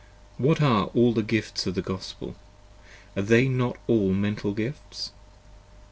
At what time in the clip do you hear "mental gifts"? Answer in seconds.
4.15-5.11